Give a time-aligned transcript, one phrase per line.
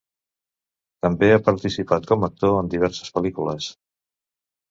[1.05, 3.67] També ha participat com a actor en diverses pel·lícules.